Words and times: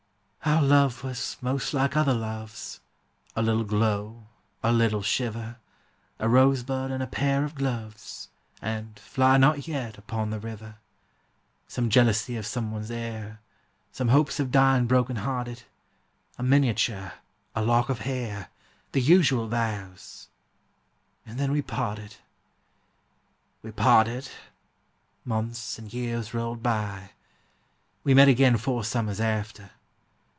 Our 0.43 0.63
love 0.63 1.03
was 1.03 1.37
most 1.39 1.71
like 1.73 1.95
other 1.95 2.15
loves, 2.15 2.79
A 3.35 3.41
little 3.43 3.63
glow, 3.63 4.25
a 4.63 4.73
little 4.73 5.03
shiver, 5.03 5.57
A 6.19 6.27
rosebud 6.27 6.91
and 6.91 7.01
a 7.01 7.07
pair 7.07 7.45
of 7.45 7.53
gloves, 7.55 8.27
And 8.59 8.97
"Fly 8.99 9.37
Not 9.37 9.67
Yet," 9.67 9.97
upon 9.99 10.29
the 10.29 10.39
river; 10.39 10.77
Some 11.67 11.89
jealousy 11.91 12.35
of 12.37 12.45
some 12.47 12.71
one's 12.71 12.89
heir, 12.91 13.39
Some 13.91 14.07
hopes 14.09 14.39
of 14.39 14.51
dying 14.51 14.87
broken 14.87 15.17
hearted; 15.17 15.63
A 16.39 16.43
miniature, 16.43 17.13
a 17.55 17.61
lock 17.63 17.89
of 17.89 17.99
hair, 17.99 18.49
The 18.93 19.01
usual 19.01 19.47
vows, 19.47 20.27
and 21.25 21.39
then 21.39 21.51
we 21.51 21.61
parted. 21.61 22.17
We 23.61 23.71
parted: 23.71 24.29
months 25.23 25.77
and 25.77 25.93
years 25.93 26.33
rolled 26.33 26.63
by; 26.63 27.11
We 28.03 28.13
met 28.15 28.27
again 28.27 28.57
four 28.57 28.83
summers 28.83 29.21
after. 29.21 29.69